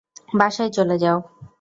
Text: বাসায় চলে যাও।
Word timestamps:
বাসায় 0.33 0.71
চলে 0.71 0.95
যাও। 0.97 1.17